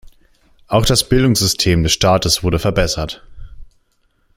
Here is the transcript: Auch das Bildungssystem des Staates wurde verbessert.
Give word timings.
Auch 0.67 0.83
das 0.83 1.07
Bildungssystem 1.07 1.83
des 1.83 1.91
Staates 1.91 2.41
wurde 2.41 2.57
verbessert. 2.57 3.21